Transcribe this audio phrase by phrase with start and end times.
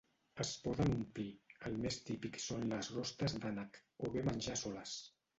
[0.43, 1.25] Es poden omplir,
[1.69, 3.77] el més típic són les rostes d'ànec,
[4.07, 4.95] o bé menjar soles.